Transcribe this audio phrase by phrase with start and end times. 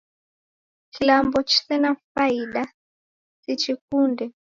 [0.93, 2.63] Kilambo chisena faida
[3.43, 4.25] sichikunde